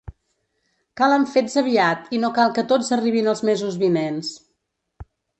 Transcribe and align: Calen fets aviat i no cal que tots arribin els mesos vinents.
Calen 1.01 1.25
fets 1.33 1.57
aviat 1.61 2.07
i 2.17 2.21
no 2.23 2.31
cal 2.37 2.53
que 2.55 2.63
tots 2.71 2.89
arribin 2.95 3.29
els 3.33 3.43
mesos 3.51 3.77
vinents. 3.83 4.33